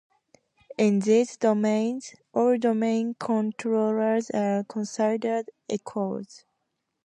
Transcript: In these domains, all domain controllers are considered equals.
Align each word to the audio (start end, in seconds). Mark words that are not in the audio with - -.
In 0.79 0.97
these 1.01 1.37
domains, 1.37 2.15
all 2.33 2.57
domain 2.57 3.13
controllers 3.19 4.31
are 4.31 4.63
considered 4.63 5.51
equals. 5.69 6.43